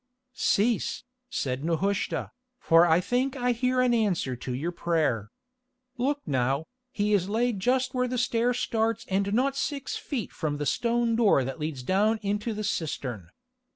[0.33, 5.29] "Cease," said Nehushta, "for I think I hear an answer to your prayer.
[5.95, 10.57] Look now, he is laid just where the stair starts and not six feet from
[10.57, 13.29] the stone door that leads down into the cistern.